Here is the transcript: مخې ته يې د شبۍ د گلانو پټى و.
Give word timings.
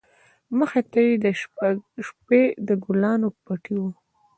مخې 0.57 0.81
ته 0.91 0.99
يې 1.07 1.13
د 1.23 1.25
شبۍ 2.05 2.43
د 2.67 2.69
گلانو 2.85 3.27
پټى 3.45 3.75
و. 3.81 3.83